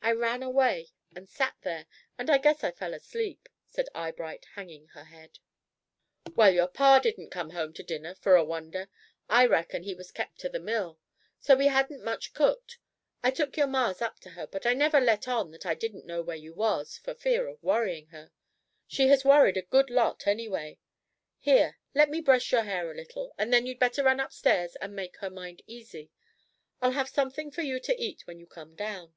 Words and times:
I 0.00 0.12
ran 0.12 0.42
away 0.42 0.88
and 1.14 1.28
sat 1.28 1.54
there, 1.64 1.86
and 2.16 2.30
I 2.30 2.38
guess 2.38 2.64
I 2.64 2.70
fell 2.70 2.94
asleep," 2.94 3.46
said 3.66 3.90
Eyebright, 3.94 4.46
hanging 4.54 4.86
her 4.94 5.04
head. 5.04 5.38
"Well, 6.34 6.50
your 6.50 6.66
pa 6.66 6.98
didn't 6.98 7.28
come 7.28 7.50
home 7.50 7.74
to 7.74 7.82
dinner, 7.82 8.14
for 8.14 8.34
a 8.34 8.42
wonder; 8.42 8.88
I 9.28 9.44
reckon 9.44 9.82
he 9.82 9.92
was 9.94 10.10
kept 10.10 10.38
to 10.38 10.48
the 10.48 10.60
mill; 10.60 10.98
so 11.40 11.54
we 11.54 11.66
hadn't 11.66 12.02
much 12.02 12.32
cooked. 12.32 12.78
I 13.22 13.30
took 13.30 13.58
your 13.58 13.66
ma's 13.66 14.00
up 14.00 14.18
to 14.20 14.30
her; 14.30 14.46
but 14.46 14.64
I 14.64 14.72
never 14.72 14.98
let 14.98 15.28
on 15.28 15.50
that 15.50 15.66
I 15.66 15.74
didn't 15.74 16.06
know 16.06 16.22
where 16.22 16.36
you 16.36 16.54
was, 16.54 16.96
for 16.96 17.14
fear 17.14 17.46
of 17.46 17.62
worrying 17.62 18.06
her. 18.06 18.32
She 18.86 19.08
has 19.08 19.26
worried 19.26 19.58
a 19.58 19.62
good 19.62 19.90
lot 19.90 20.26
any 20.26 20.48
way. 20.48 20.78
Here, 21.38 21.76
let 21.94 22.08
me 22.08 22.22
brush 22.22 22.50
your 22.50 22.62
hair 22.64 22.90
a 22.90 22.94
little, 22.96 23.34
and 23.36 23.52
then 23.52 23.66
you'd 23.66 23.78
better 23.78 24.02
run 24.04 24.20
upstairs 24.20 24.74
and 24.76 24.96
make 24.96 25.18
her 25.18 25.28
mind 25.28 25.60
easy. 25.66 26.10
I'll 26.80 26.92
have 26.92 27.10
something 27.10 27.50
for 27.50 27.60
you 27.60 27.78
to 27.80 28.02
eat 28.02 28.26
when 28.26 28.38
you 28.40 28.46
come 28.46 28.74
down." 28.74 29.14